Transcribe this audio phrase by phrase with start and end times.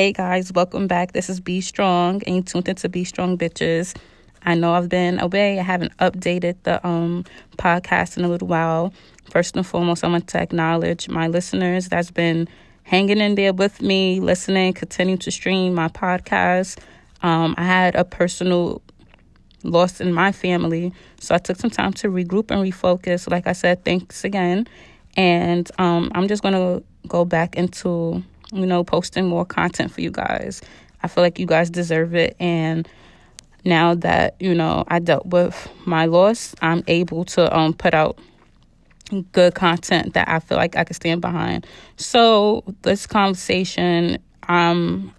[0.00, 1.12] Hey guys, welcome back.
[1.12, 3.94] This is Be Strong, and you tuned into Be Strong Bitches.
[4.42, 5.58] I know I've been away.
[5.58, 7.26] I haven't updated the um
[7.58, 8.94] podcast in a little while.
[9.28, 12.48] First and foremost, I want to acknowledge my listeners that's been
[12.84, 16.78] hanging in there with me, listening, continue to stream my podcast.
[17.22, 18.80] Um, I had a personal
[19.64, 23.30] loss in my family, so I took some time to regroup and refocus.
[23.30, 24.66] Like I said, thanks again.
[25.18, 30.10] And um, I'm just gonna go back into you know, posting more content for you
[30.10, 30.62] guys.
[31.02, 32.36] I feel like you guys deserve it.
[32.40, 32.88] And
[33.64, 38.18] now that, you know, I dealt with my loss, I'm able to um put out
[39.32, 41.66] good content that I feel like I can stand behind.
[41.96, 45.14] So this conversation, um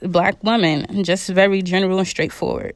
[0.00, 2.74] black women, just very general and straightforward.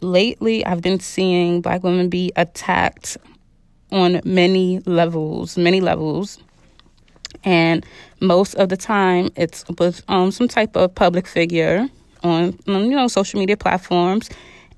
[0.00, 3.16] Lately I've been seeing black women be attacked
[3.90, 6.38] on many levels, many levels
[7.44, 7.84] and
[8.20, 11.88] most of the time it's with um, some type of public figure
[12.22, 14.30] on you know social media platforms.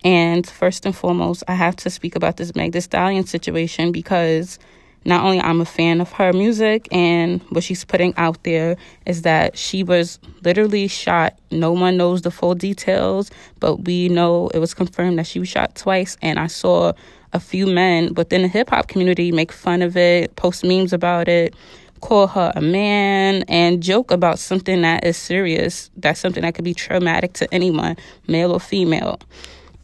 [0.03, 4.59] And first and foremost, I have to speak about this Meg Thee Stallion situation because
[5.05, 8.77] not only I'm a fan of her music and what she's putting out there
[9.07, 11.39] is that she was literally shot.
[11.51, 15.49] No one knows the full details, but we know it was confirmed that she was
[15.49, 16.17] shot twice.
[16.21, 16.93] And I saw
[17.33, 21.29] a few men within the hip hop community make fun of it, post memes about
[21.29, 21.55] it,
[22.01, 25.91] call her a man and joke about something that is serious.
[25.97, 29.21] That's something that could be traumatic to anyone, male or female.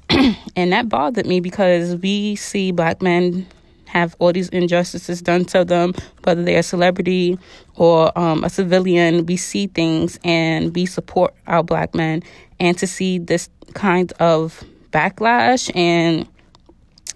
[0.10, 3.46] and that bothered me because we see black men
[3.86, 7.38] have all these injustices done to them, whether they're a celebrity
[7.76, 9.26] or um, a civilian.
[9.26, 12.22] We see things and we support our black men.
[12.60, 16.26] And to see this kind of backlash and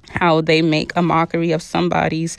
[0.09, 2.37] how they make a mockery of somebody's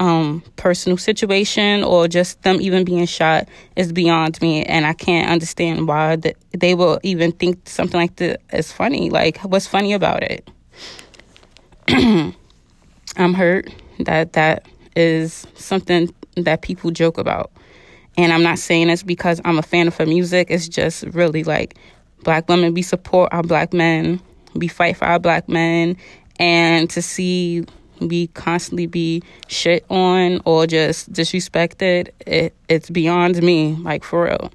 [0.00, 5.30] um, personal situation or just them even being shot is beyond me, and I can't
[5.30, 9.10] understand why they will even think something like this is funny.
[9.10, 10.50] Like, what's funny about it?
[13.16, 13.68] I'm hurt
[14.00, 14.66] that that
[14.96, 17.52] is something that people joke about,
[18.16, 20.46] and I'm not saying this because I'm a fan of her music.
[20.50, 21.76] It's just really like
[22.24, 22.72] black women.
[22.72, 24.22] We support our black men.
[24.54, 25.98] We fight for our black men,
[26.38, 27.66] and to see
[28.00, 34.50] we constantly be shit on or just disrespected, it, it's beyond me, like for real.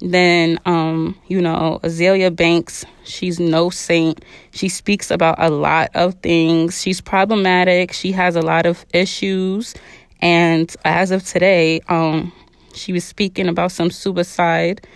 [0.00, 4.24] Then, um, you know, Azealia Banks, she's no saint.
[4.50, 6.80] She speaks about a lot of things.
[6.82, 7.92] She's problematic.
[7.92, 9.74] She has a lot of issues.
[10.20, 12.32] And as of today, um,
[12.74, 14.86] she was speaking about some suicide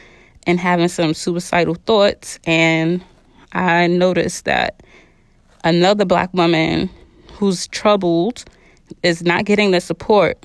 [0.46, 2.38] and having some suicidal thoughts.
[2.44, 3.02] And
[3.52, 4.82] I noticed that
[5.64, 6.90] another black woman
[7.38, 8.44] who's troubled
[9.02, 10.44] is not getting the support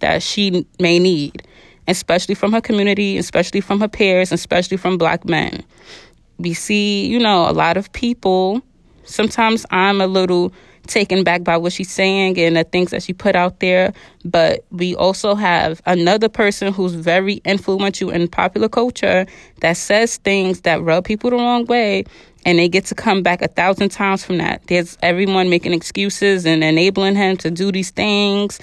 [0.00, 1.42] that she may need,
[1.86, 5.64] especially from her community, especially from her peers, especially from black men.
[6.38, 8.62] We see, you know, a lot of people.
[9.04, 10.52] Sometimes I'm a little
[10.86, 13.92] taken back by what she's saying and the things that she put out there.
[14.24, 19.26] But we also have another person who's very influential in popular culture
[19.60, 22.04] that says things that rub people the wrong way.
[22.48, 24.62] And they get to come back a thousand times from that.
[24.68, 28.58] There's everyone making excuses and enabling him to do these things.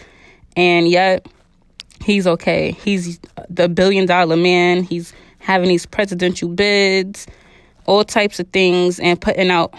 [0.58, 1.28] And yet,
[2.02, 2.72] he's okay.
[2.72, 4.82] He's the billion dollar man.
[4.82, 7.28] He's having these presidential bids,
[7.86, 9.72] all types of things, and putting out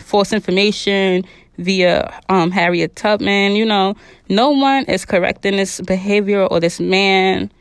[0.00, 1.24] false information,
[1.58, 3.54] via um, Harriet Tubman.
[3.54, 3.94] You know,
[4.28, 7.52] no one is correcting this behavior or this man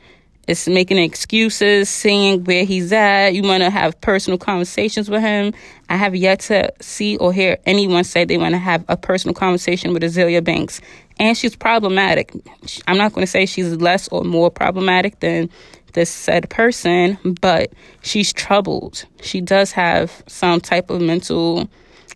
[0.48, 3.30] is making excuses, seeing where he's at.
[3.34, 5.54] You want to have personal conversations with him.
[5.90, 9.34] I have yet to see or hear anyone say they want to have a personal
[9.34, 10.82] conversation with Azealia Banks.
[11.20, 12.32] And she's problematic.
[12.88, 15.50] I'm not going to say she's less or more problematic than
[15.94, 19.06] this said person, but she's troubled.
[19.22, 21.68] She does have some type of mental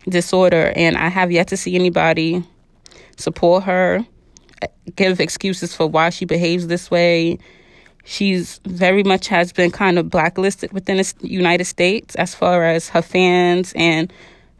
[0.08, 2.44] disorder, and I have yet to see anybody
[3.16, 4.06] support her,
[4.62, 7.38] uh, give excuses for why she behaves this way.
[8.04, 12.88] She's very much has been kind of blacklisted within the United States as far as
[12.90, 14.12] her fans and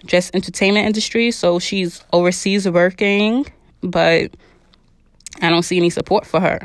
[0.07, 1.31] just entertainment industry.
[1.31, 3.47] So she's overseas working,
[3.83, 4.31] but
[5.41, 6.61] I don't see any support for her.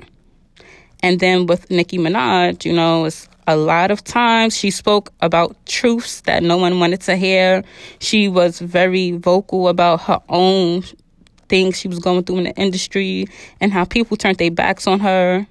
[1.02, 5.56] And then with Nicki Minaj, you know, it's a lot of times she spoke about
[5.66, 7.64] truths that no one wanted to hear.
[8.00, 10.84] She was very vocal about her own
[11.48, 13.28] things she was going through in the industry
[13.62, 15.48] and how people turned their backs on her.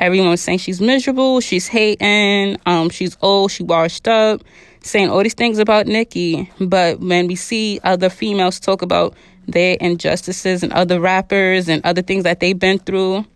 [0.00, 4.42] Everyone was saying she's miserable, she's hating, um, she's old, she washed up,
[4.82, 6.50] saying all these things about Nicki.
[6.58, 9.14] But when we see other females talk about
[9.46, 13.26] their injustices and other rappers and other things that they've been through,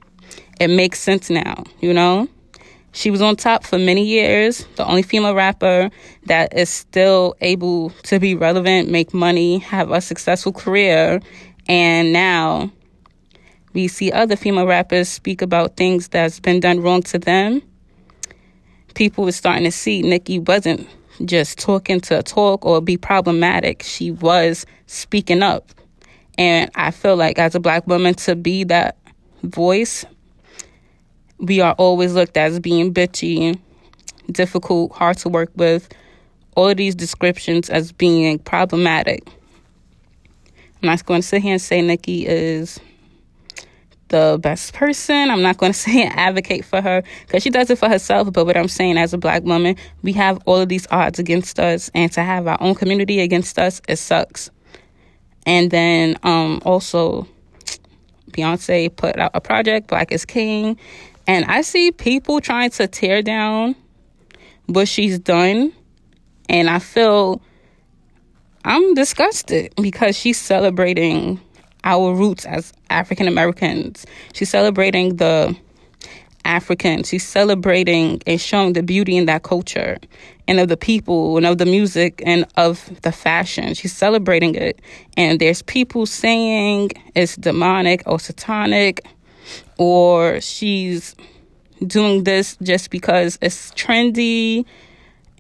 [0.59, 2.29] it makes sense now, you know?
[2.93, 5.91] She was on top for many years, the only female rapper
[6.27, 11.21] that is still able to be relevant, make money, have a successful career.
[11.69, 12.71] And now
[13.75, 17.63] we see other female rappers speak about things that's been done wrong to them.
[18.95, 20.89] People were starting to see Nicki wasn't
[21.25, 23.83] just talking to talk or be problematic.
[23.83, 25.71] She was speaking up.
[26.39, 28.97] And I feel like as a black woman to be that
[29.43, 30.05] voice
[31.39, 33.59] we are always looked at as being bitchy,
[34.31, 35.89] difficult, hard to work with,
[36.57, 39.27] all these descriptions as being problematic.
[40.83, 42.79] I'm not going to sit here and say Nicki is
[44.15, 45.29] the best person.
[45.29, 48.33] I'm not going to say advocate for her because she does it for herself.
[48.33, 51.59] But what I'm saying as a black woman, we have all of these odds against
[51.59, 54.51] us, and to have our own community against us, it sucks.
[55.47, 57.27] And then um, also,
[58.31, 60.79] Beyonce put out a project, Black is King,
[61.27, 63.75] and I see people trying to tear down
[64.67, 65.73] what she's done.
[66.49, 67.43] And I feel
[68.65, 71.41] I'm disgusted because she's celebrating
[71.85, 74.07] our roots as African Americans.
[74.33, 75.57] She's celebrating the
[76.45, 77.05] African.
[77.05, 79.99] She's celebrating and showing the beauty in that culture
[80.47, 83.75] and of the people and of the music and of the fashion.
[83.75, 84.81] She's celebrating it.
[85.17, 89.07] And there's people saying it's demonic or satanic
[89.79, 91.15] or she's
[91.87, 94.65] doing this just because it's trendy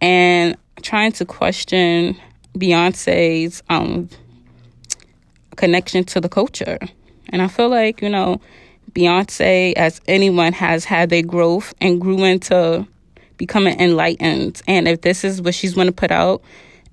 [0.01, 2.17] and trying to question
[2.57, 4.09] Beyonce's um,
[5.55, 6.79] connection to the culture.
[7.31, 8.41] And I feel like, you know,
[8.93, 12.87] Beyonce, as anyone, has had their growth and grew into
[13.37, 14.63] becoming enlightened.
[14.69, 16.43] And if this is what she's going to put out,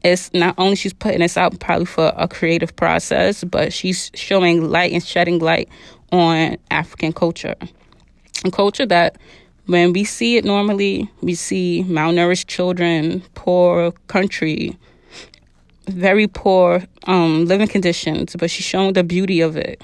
[0.03, 4.69] it's not only she's putting this out probably for a creative process, but she's showing
[4.69, 5.69] light and shedding light
[6.11, 7.55] on African culture.
[8.43, 9.17] A culture that
[9.67, 14.75] when we see it normally, we see malnourished children, poor country,
[15.88, 19.81] very poor um, living conditions, but she's showing the beauty of it.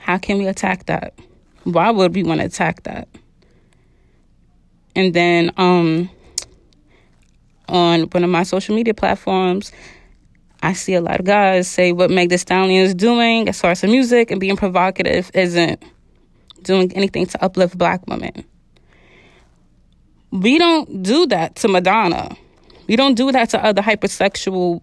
[0.00, 1.14] How can we attack that?
[1.64, 3.08] Why would we want to attack that?
[4.94, 6.08] And then um,
[7.68, 9.72] on one of my social media platforms,
[10.62, 13.72] I see a lot of guys say what Meg Thee Stallion is doing as far
[13.72, 15.82] as the music and being provocative isn't
[16.62, 18.44] doing anything to uplift black women.
[20.30, 22.36] We don't do that to Madonna.
[22.86, 24.82] We don't do that to other hypersexual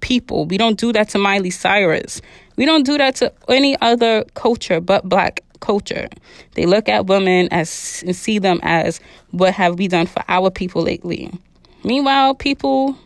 [0.00, 0.46] people.
[0.46, 2.20] We don't do that to Miley Cyrus.
[2.56, 6.08] We don't do that to any other culture but black culture.
[6.54, 9.00] They look at women as and see them as
[9.30, 11.30] what have we done for our people lately.
[11.84, 12.96] Meanwhile, people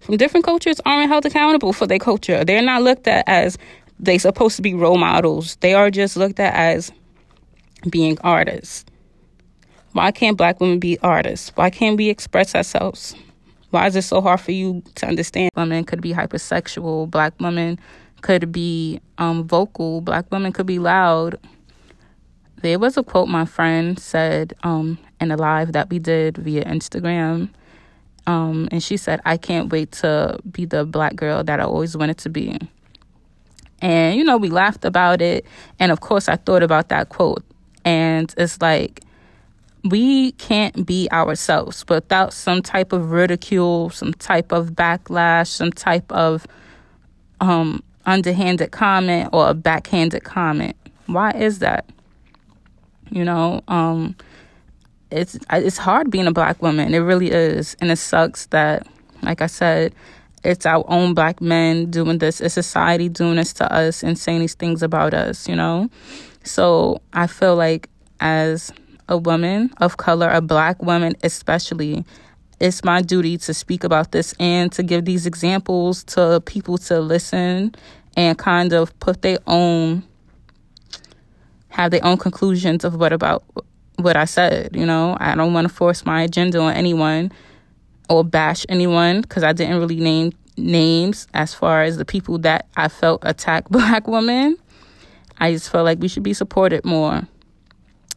[0.00, 2.44] from different cultures aren't held accountable for their culture.
[2.44, 3.58] They're not looked at as
[3.98, 5.56] they're supposed to be role models.
[5.56, 6.90] They are just looked at as
[7.88, 8.84] being artists.
[9.92, 11.52] Why can't black women be artists?
[11.54, 13.14] Why can't we express ourselves?
[13.72, 15.50] Why is it so hard for you to understand?
[15.56, 17.10] Women could be hypersexual.
[17.10, 17.78] Black women
[18.20, 20.02] could be um, vocal.
[20.02, 21.38] Black women could be loud.
[22.60, 26.64] There was a quote my friend said um, in a live that we did via
[26.66, 27.48] Instagram.
[28.26, 31.96] Um, and she said, I can't wait to be the black girl that I always
[31.96, 32.58] wanted to be.
[33.80, 35.46] And, you know, we laughed about it.
[35.80, 37.42] And of course, I thought about that quote
[37.86, 39.00] and it's like,
[39.84, 46.10] we can't be ourselves without some type of ridicule, some type of backlash, some type
[46.12, 46.46] of
[47.40, 50.76] um, underhanded comment or a backhanded comment.
[51.06, 51.88] Why is that?
[53.10, 54.16] You know, um,
[55.10, 56.94] it's it's hard being a black woman.
[56.94, 58.86] It really is, and it sucks that,
[59.22, 59.94] like I said,
[60.44, 62.40] it's our own black men doing this.
[62.40, 65.48] It's society doing this to us and saying these things about us.
[65.48, 65.90] You know,
[66.44, 67.90] so I feel like
[68.20, 68.72] as
[69.08, 72.04] a woman of color, a black woman especially,
[72.60, 77.00] it's my duty to speak about this and to give these examples to people to
[77.00, 77.74] listen
[78.16, 80.04] and kind of put their own
[81.70, 83.42] have their own conclusions of what about
[83.96, 85.16] what I said, you know?
[85.20, 87.32] I don't want to force my agenda on anyone
[88.08, 92.68] or bash anyone because I didn't really name names as far as the people that
[92.76, 94.56] I felt attack black women.
[95.38, 97.22] I just felt like we should be supported more.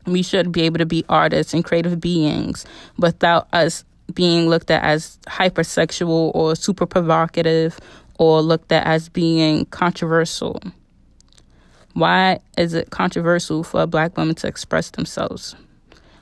[0.05, 2.65] We should be able to be artists and creative beings
[2.97, 3.83] without us
[4.13, 7.79] being looked at as hypersexual or super provocative
[8.19, 10.61] or looked at as being controversial.
[11.93, 15.55] Why is it controversial for a black woman to express themselves?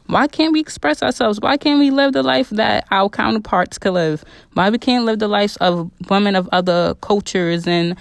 [0.06, 1.40] Why can't we express ourselves?
[1.40, 4.24] Why can't we live the life that our counterparts could live?
[4.54, 7.96] Why we can't live the lives of women of other cultures and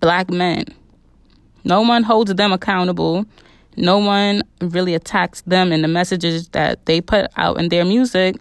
[0.00, 0.64] black men?
[1.64, 3.26] No one holds them accountable.
[3.76, 8.36] No one really attacks them and the messages that they put out in their music.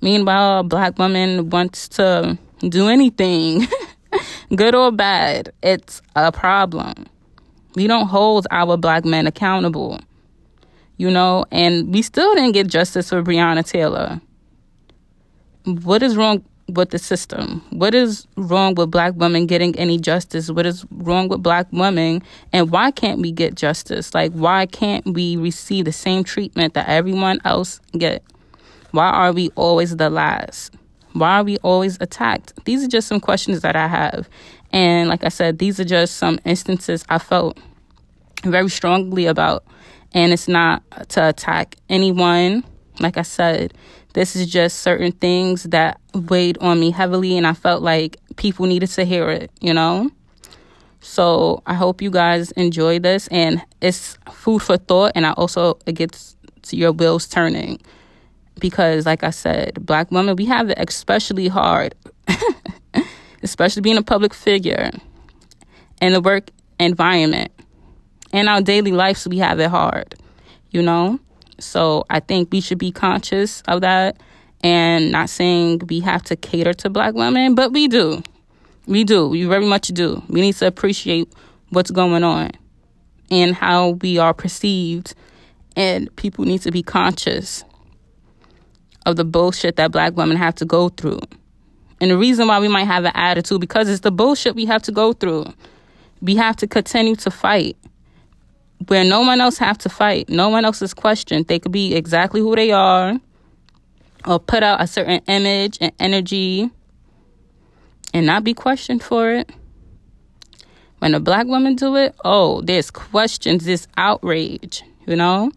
[0.00, 3.66] Meanwhile, a black woman wants to do anything,
[4.54, 5.52] good or bad.
[5.62, 7.06] It's a problem.
[7.74, 10.00] We don't hold our black men accountable,
[10.96, 14.20] you know, and we still didn't get justice for Breonna Taylor.
[15.64, 17.64] What is wrong with the system?
[17.70, 20.50] What is wrong with black women getting any justice?
[20.50, 22.22] What is wrong with black women?
[22.52, 24.14] And why can't we get justice?
[24.14, 28.22] Like, why can't we receive the same treatment that everyone else get?
[28.90, 30.74] Why are we always the last?
[31.12, 32.52] Why are we always attacked?
[32.64, 34.28] These are just some questions that I have.
[34.72, 37.58] And like I said, these are just some instances I felt
[38.44, 39.64] very strongly about.
[40.12, 42.64] And it's not to attack anyone.
[43.00, 43.74] Like I said,
[44.14, 48.66] this is just certain things that weighed on me heavily, and I felt like people
[48.66, 50.10] needed to hear it, you know?
[51.00, 55.78] So I hope you guys enjoy this, and it's food for thought, and I also,
[55.86, 56.36] it gets
[56.70, 57.80] your wheels turning.
[58.58, 61.94] Because, like I said, black women, we have it especially hard,
[63.42, 64.90] especially being a public figure
[66.02, 67.52] in the work environment.
[68.32, 70.14] In our daily lives, we have it hard,
[70.70, 71.20] you know?
[71.60, 74.20] So I think we should be conscious of that
[74.62, 78.22] and not saying we have to cater to black women, but we do.
[78.86, 79.28] We do.
[79.28, 80.22] We very much do.
[80.28, 81.32] We need to appreciate
[81.70, 82.50] what's going on
[83.30, 85.14] and how we are perceived.
[85.76, 87.64] And people need to be conscious
[89.06, 91.20] of the bullshit that black women have to go through.
[92.00, 94.82] And the reason why we might have an attitude because it's the bullshit we have
[94.84, 95.46] to go through.
[96.20, 97.76] We have to continue to fight
[98.86, 100.28] where no one else have to fight.
[100.28, 101.46] No one else is questioned.
[101.46, 103.18] They could be exactly who they are
[104.28, 106.70] or put out a certain image and energy
[108.12, 109.50] and not be questioned for it.
[110.98, 115.50] When a black woman do it, oh, there's questions, there's outrage, you know?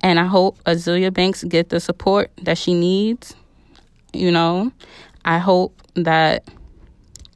[0.00, 3.34] And I hope Azealia Banks get the support that she needs,
[4.14, 4.72] you know?
[5.24, 6.48] I hope that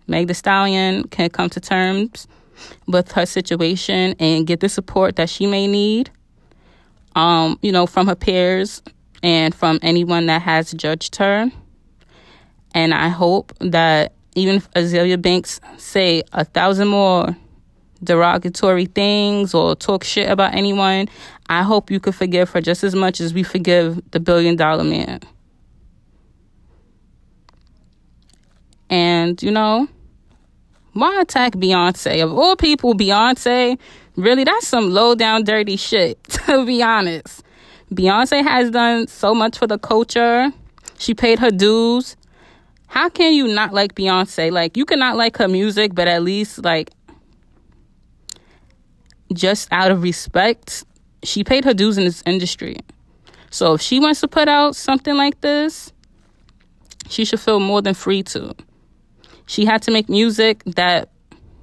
[0.07, 2.27] Meg Thee Stallion can come to terms
[2.87, 6.11] with her situation and get the support that she may need,
[7.15, 8.83] um, you know, from her peers
[9.23, 11.51] and from anyone that has judged her.
[12.75, 17.37] And I hope that even if Azealia Banks say a thousand more
[18.03, 21.09] derogatory things or talk shit about anyone,
[21.49, 24.85] I hope you could forgive her just as much as we forgive the billion dollar
[24.85, 25.21] man.
[28.91, 29.89] And, you know,
[30.93, 32.23] why attack Beyonce?
[32.23, 33.79] Of all people, Beyonce,
[34.17, 37.43] really, that's some low down dirty shit, to be honest.
[37.93, 40.53] Beyonce has done so much for the culture.
[40.99, 42.17] She paid her dues.
[42.87, 44.51] How can you not like Beyonce?
[44.51, 46.91] Like, you cannot like her music, but at least, like,
[49.33, 50.85] just out of respect,
[51.23, 52.77] she paid her dues in this industry.
[53.51, 55.93] So if she wants to put out something like this,
[57.09, 58.55] she should feel more than free to.
[59.47, 61.09] She had to make music that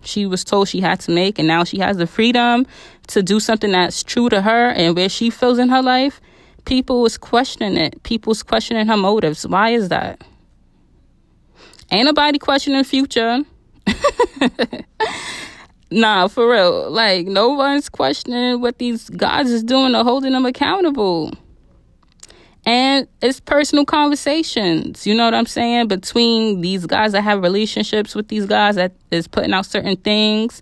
[0.05, 2.65] she was told she had to make, and now she has the freedom
[3.07, 6.21] to do something that's true to her and where she feels in her life.
[6.65, 8.01] People was questioning it.
[8.03, 9.45] People's questioning her motives.
[9.45, 10.23] Why is that?
[11.91, 13.43] Ain't nobody questioning future.
[15.91, 16.89] nah, for real.
[16.89, 21.31] Like no one's questioning what these gods is doing or holding them accountable
[22.65, 25.87] and it's personal conversations you know what i'm saying?
[25.87, 30.61] Between these guys that have relationships with these guys that is putting out certain things.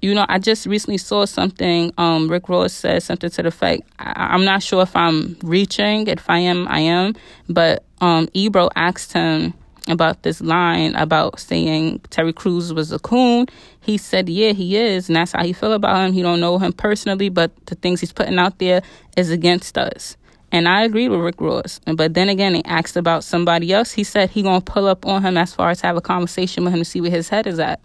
[0.00, 3.82] You know i just recently saw something um rick ross said something to the effect
[4.00, 7.14] I, am not sure if i'm reaching if i am i am.
[7.48, 9.54] But um ebro asked him
[9.88, 13.46] about this line about saying terry crews was a coon.
[13.80, 16.12] He said yeah he is and that's how he feel about him.
[16.12, 18.82] He don't know him personally but the things he's putting out there
[19.16, 20.16] is against us
[20.52, 21.80] and I agreed with Rick Ross.
[21.86, 23.90] But then again, he asked about somebody else.
[23.90, 26.74] He said he gonna pull up on him as far as have a conversation with
[26.74, 27.80] him to see where his head is at.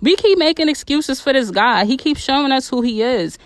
[0.00, 1.84] We keep making excuses for this guy.
[1.84, 3.36] He keeps showing us who he is.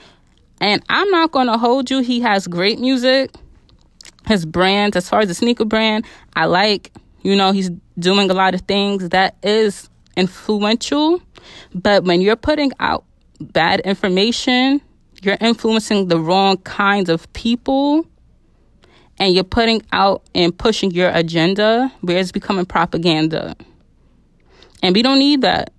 [0.61, 2.01] And I'm not gonna hold you.
[2.01, 3.31] He has great music.
[4.27, 6.05] His brand, as far as the sneaker brand,
[6.37, 6.93] I like.
[7.23, 11.23] You know, he's doing a lot of things that is influential.
[11.75, 13.05] But when you're putting out
[13.41, 14.83] bad information,
[15.23, 18.07] you're influencing the wrong kinds of people
[19.23, 23.55] and you're putting out and pushing your agenda where it's becoming propaganda.
[24.83, 25.73] And we don't need that.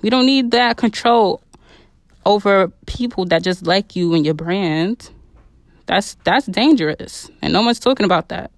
[0.00, 1.42] We don't need that control
[2.24, 5.10] over people that just like you and your brand.
[5.84, 7.30] That's that's dangerous.
[7.42, 8.50] And no one's talking about that.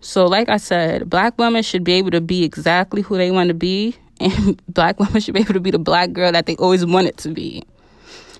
[0.00, 3.48] So like I said, black women should be able to be exactly who they want
[3.48, 6.56] to be and black women should be able to be the black girl that they
[6.56, 7.64] always wanted to be.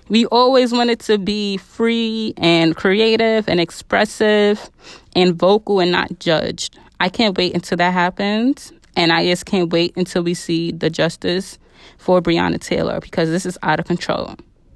[0.09, 4.69] We always wanted to be free and creative and expressive
[5.15, 6.77] and vocal and not judged.
[6.99, 8.73] I can't wait until that happens.
[8.95, 11.57] And I just can't wait until we see the justice
[11.97, 14.35] for Breonna Taylor because this is out of control.